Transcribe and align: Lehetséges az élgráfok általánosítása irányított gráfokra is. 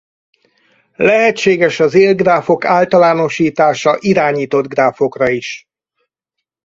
Lehetséges 0.95 1.79
az 1.79 1.93
élgráfok 1.93 2.65
általánosítása 2.65 3.97
irányított 3.99 4.67
gráfokra 4.67 5.29
is. 5.29 5.65